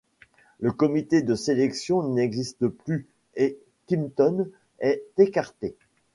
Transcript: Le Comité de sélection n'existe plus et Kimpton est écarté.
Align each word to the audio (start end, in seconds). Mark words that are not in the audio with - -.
Le 0.59 0.71
Comité 0.71 1.21
de 1.21 1.35
sélection 1.35 2.01
n'existe 2.01 2.65
plus 2.67 3.05
et 3.35 3.59
Kimpton 3.85 4.49
est 4.79 5.03
écarté. 5.19 5.75